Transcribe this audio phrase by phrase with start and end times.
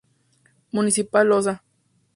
[0.71, 1.63] Municipal Osa.